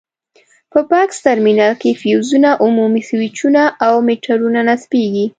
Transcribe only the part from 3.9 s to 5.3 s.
میټرونه نصبېږي.